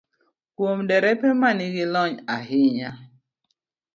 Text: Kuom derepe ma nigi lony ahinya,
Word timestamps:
Kuom 0.55 0.79
derepe 0.89 1.27
ma 1.41 1.49
nigi 1.57 1.83
lony 1.93 2.13
ahinya, 2.35 2.91